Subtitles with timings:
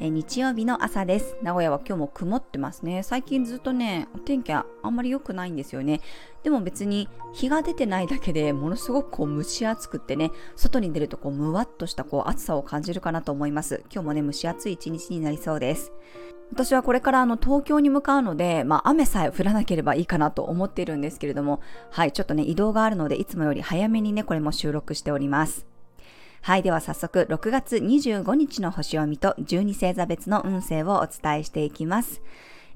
[0.00, 1.36] え日曜日の朝です。
[1.42, 3.02] 名古屋は今日も曇ってますね。
[3.02, 6.00] 最近ずっとねお天気はあんまり良くないんですよね。
[6.42, 13.84] でも別に日が出てないだけでものすごくこう蒸し暑くってね外に出るとこうむわっとしたこう暑さを感じるかなと思います。
[13.92, 15.92] 今日もね蒸し暑い一日になりそうです。
[16.52, 25.71] 私はこれからあの東京に向かうので、まあ、雨さえ降らなければいいかなと思っているんですけれども、はい、ちょっとね、移動があるので、いつもより早めにね、これも収録しております。
[26.42, 32.20] はい、では早速、6月25日の星読みと12星座別の運勢をお伝えしていきます。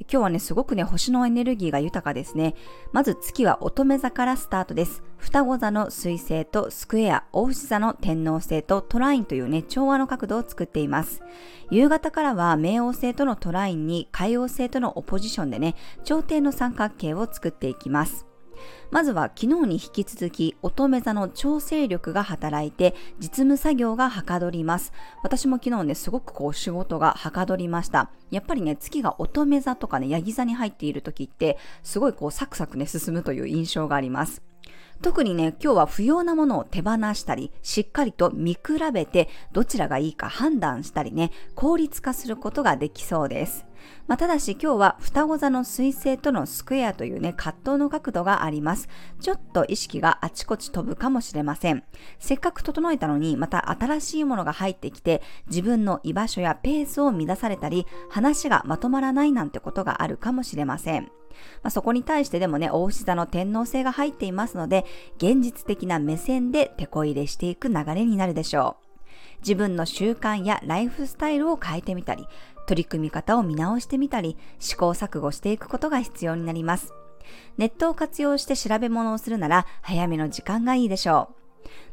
[0.00, 2.56] 今日はね、すごくね、星のエネルギーが豊かですね。
[2.92, 5.02] まず月は乙女座からスタートです。
[5.16, 11.22] 双子座の水星とスクエア、大牛座の天王星とトラインというね、調和の角度を作っています。
[11.70, 15.74] 夕方からは冥王星とのトラインに海王星とのオポジションでね、
[16.04, 18.26] 頂点の三角形を作っていきます。
[18.90, 24.92] まずは昨日に引き続き乙女座の調整力が働いて実務作業がはかどります。
[25.22, 28.10] 私も昨日ね、すごくこう仕事がはかどりました。
[28.30, 34.42] やっぱりね、月が乙女座とかね、ヤギ座に入っている時って、すごいこうサクサクね、進むという印象があります。
[35.02, 38.60] 特にね、今日は不要なものを手放したり、しっかりと見比
[38.92, 43.66] べてどちらがいいか判断したりね、効率化することができそうです。
[44.06, 48.88] まあ、ただし今日は双子座の水星とのスクエアというね、葛藤の角度があります。
[49.20, 51.84] ちょっと意識があちこち飛ぶかもしれません。
[52.18, 61.04] せっかく整えたのに、また新しいものが入ってきて、自分の居場所やペースを乱されたり、話がまとまらないなんてことがあるかもしれません。
[61.62, 64.84] まあ、そこに対してでもね、大牛座の天皇星が入っていますので、
[65.16, 68.84] 現実的な目線で手こ入れしていく流れになるでしょう。
[69.40, 72.26] 自分の習慣やライフスタイルを変えてみたり、
[72.66, 76.92] 取り組み方を見直してみたり、試行錯誤していくことが必要になります。
[77.56, 81.44] ネットを活用して調べ物をするなら、早めの時間がいいでしょう。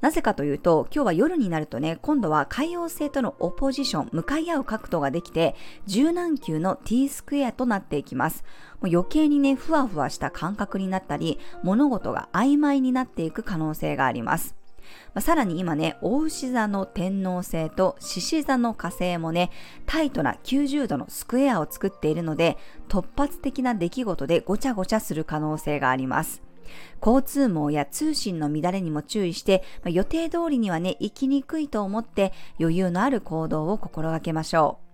[0.00, 8.44] なぜかというと、今日は夜になるとね、今度は海洋星とのオポジション、向かい合う角度ができて、柔軟球の t スクエアとなっていきます。
[8.80, 14.57] もう余計にね、ふわふわした感覚になったり、物事が曖昧になっていく可能性があります。
[15.14, 19.50] まあ、さらに今ね、大牛座の天王星と獅子座の火星もね、
[19.86, 22.56] タイトな90度のスクエアを作っているので、
[22.88, 26.42] 突発的な出来事でごちゃごちゃする可能性があります。
[27.04, 34.88] 交通網や通信の乱れにも注意して、まあ、予定通りにはね、行きにくいと思って余裕のある行動を心がけましょう。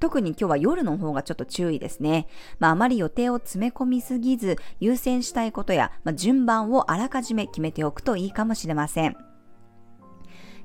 [0.00, 2.26] 特に今日は夜の方がちょっと注意ですね。
[2.58, 9.33] まあ、あまり予定を詰め込みすぎず、優先したいことや、まあ、順番をあらかじめ決めておくといいかもしれません。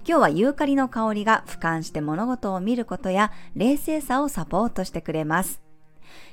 [0.08, 5.62] 今日はユーカリの香りが俯瞰して物事を見ることや冷静さをサポートしてくれます。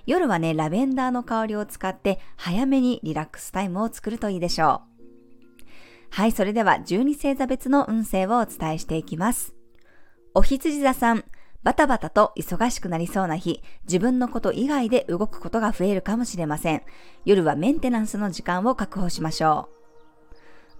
[0.06, 4.96] 夜はね、ラベンダーの香りを使って早めにリラックスタイムを作るといいでしょう。
[6.10, 9.54] はい、それでは12星座別の運勢をお伝えしていきます。
[10.32, 11.24] お羊座さん、
[11.62, 16.82] バタバタと忙しくなりそうな日、自分のこと以外で動くことが増えるかもしれません。
[17.24, 19.76] 夜はメンテナンスの時間を確保しましょう。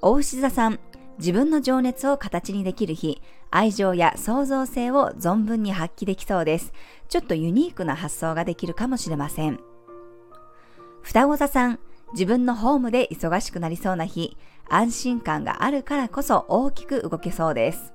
[0.02, 0.78] お牛座さん、
[1.18, 6.72] 自分の情熱を形にできる日、愛情や創造性を存分に発揮できそうです。
[7.08, 9.60] ちょっとユニークな発想ができるかもしれません。
[11.02, 11.78] 双子座さん、
[12.12, 14.36] 自分のホームで忙しくなりそうな日、
[14.68, 17.92] 安心感があるからこそ大きく動けそうです。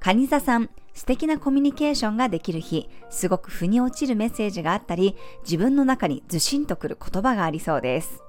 [0.00, 8.22] 蟹座さん、素敵なコミュニケーションができる日、すごく腑に落ちるメッセージがあったり、自分の中にずしんとくる言葉がありそうです。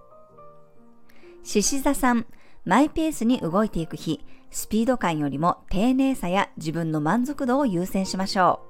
[1.44, 2.26] 獅子座さん、
[2.64, 8.62] マイペースに動いていく日、スピード感よりも丁寧さや自分の満足度を優先しましょ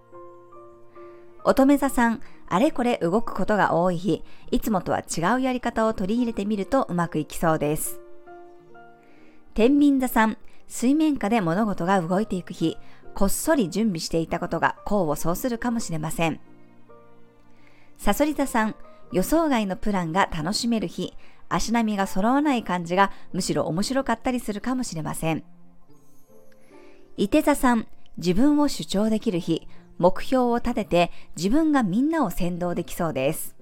[1.44, 1.50] う。
[1.50, 8.00] 乙女座さん、あれこれ動くことが多い日、いつもとは違うやり方を取り入れてみるとうまくいきそうです。
[9.56, 10.38] 天秤座さん、
[10.68, 12.78] 水面下で物事が動いていく日、
[13.13, 16.40] こっそり準備していたことが功を奏するかもしれません。
[17.97, 18.75] サソリ座さん、
[19.12, 21.13] 予想外のプランが楽しめる日、
[21.56, 25.44] 足並みが揃わない感じがむしろ面白かったりするかもしれません。
[27.18, 27.88] 伊手座さん、
[28.18, 29.68] 自分を主張できる日、
[29.98, 33.56] 目標を立てて自分がみんなを先導できそうです。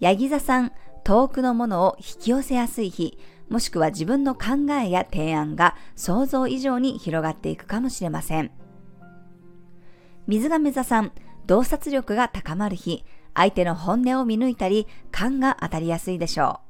[0.00, 0.72] ヤギ座さん、
[1.04, 8.50] 遠くのものを引き寄せやすい日、もしくは自分の考えや提案が想像以上に広がっていくかもしれません。
[10.26, 11.12] 水亀座さん、
[11.46, 13.04] 洞察力が高まる日、
[13.34, 16.60] 相手の本音を見抜いたり、勘が当たりやすいでしょ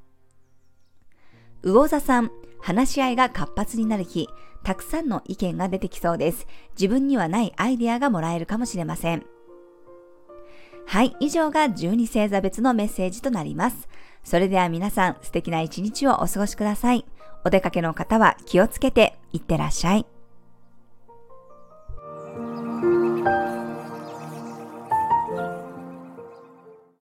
[1.62, 1.72] う。
[1.72, 2.30] 魚座さん、
[2.60, 4.28] 話し合いが活発になる日、
[4.62, 6.46] たくさんの意見が出てきそうです。
[6.78, 9.24] 自分にはないアイデアがもらえるかもしれません。
[10.86, 13.88] はい、以上が12星座別のメッセージとなります。
[14.24, 17.04] それでは皆さん素敵な一日をお過ごしください。
[17.44, 20.06] お出かけの方は気をつけていってらっしゃい。